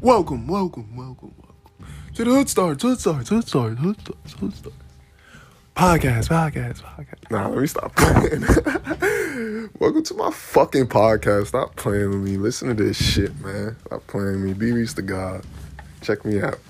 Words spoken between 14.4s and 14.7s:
me. Be